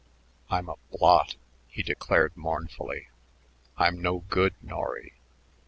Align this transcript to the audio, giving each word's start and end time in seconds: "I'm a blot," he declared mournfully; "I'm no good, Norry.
"I'm 0.49 0.67
a 0.67 0.77
blot," 0.91 1.35
he 1.67 1.83
declared 1.83 2.35
mournfully; 2.35 3.09
"I'm 3.77 4.01
no 4.01 4.21
good, 4.29 4.55
Norry. 4.59 5.13